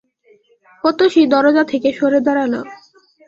[0.83, 2.53] অতসী দরজা থেকে সরে দাঁড়াল।